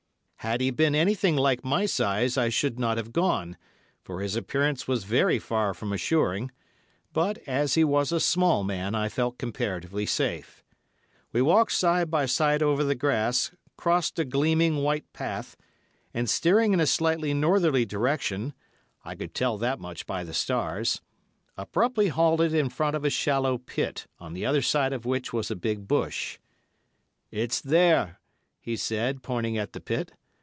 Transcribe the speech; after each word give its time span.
Had 0.43 0.59
he 0.59 0.71
been 0.71 0.95
anything 0.95 1.35
like 1.35 1.63
my 1.63 1.85
size 1.85 2.35
I 2.35 2.49
should 2.49 2.79
not 2.79 2.97
have 2.97 3.13
gone, 3.13 3.57
for 4.01 4.21
his 4.21 4.35
appearance 4.35 4.87
was 4.87 5.03
very 5.03 5.37
far 5.37 5.71
from 5.71 5.93
assuring, 5.93 6.49
but, 7.13 7.37
as 7.47 7.75
he 7.75 7.83
was 7.83 8.11
a 8.11 8.19
small 8.19 8.63
man, 8.63 8.95
I 8.95 9.07
felt 9.07 9.37
comparatively 9.37 10.07
safe. 10.07 10.63
We 11.31 11.43
walked 11.43 11.73
side 11.73 12.09
by 12.09 12.25
side 12.25 12.63
over 12.63 12.83
the 12.83 12.95
grass, 12.95 13.51
crossed 13.77 14.17
a 14.17 14.25
gleaming, 14.25 14.77
white 14.77 15.05
path, 15.13 15.55
and 16.11 16.27
steering 16.27 16.73
in 16.73 16.79
a 16.79 16.87
slightly 16.87 17.35
northerly 17.35 17.85
direction—I 17.85 19.13
could 19.13 19.35
tell 19.35 19.59
that 19.59 19.79
much 19.79 20.07
by 20.07 20.23
the 20.23 20.33
stars—abruptly 20.33 22.07
halted 22.07 22.51
in 22.51 22.69
front 22.69 22.95
of 22.95 23.05
a 23.05 23.11
shallow 23.11 23.59
pit, 23.59 24.07
on 24.17 24.33
the 24.33 24.47
other 24.47 24.63
side 24.63 24.91
of 24.91 25.05
which 25.05 25.31
was 25.31 25.51
a 25.51 25.55
big 25.55 25.87
bush. 25.87 26.39
"It's 27.29 27.61
there," 27.61 28.19
he 28.59 28.75
said, 28.75 29.21
pointing 29.21 29.55
at 29.59 29.73
the 29.73 29.79
pit. 29.79 30.13